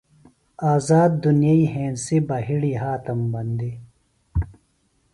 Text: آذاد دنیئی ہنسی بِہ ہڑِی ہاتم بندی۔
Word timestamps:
آذاد 0.71 1.11
دنیئی 1.23 1.61
ہنسی 1.73 2.17
بِہ 2.27 2.37
ہڑِی 2.47 2.73
ہاتم 2.81 3.19
بندی۔ 3.31 3.71